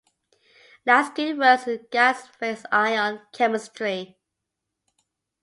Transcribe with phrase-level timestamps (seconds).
[0.83, 4.17] Laskin works in gas phase ion chemistry.